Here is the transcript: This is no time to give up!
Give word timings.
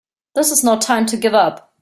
This 0.33 0.49
is 0.49 0.63
no 0.63 0.79
time 0.79 1.05
to 1.05 1.15
give 1.15 1.35
up! 1.35 1.75